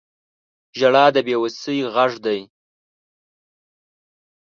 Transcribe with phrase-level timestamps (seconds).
[0.77, 2.39] •ژړا د بې وسۍ غږ دی.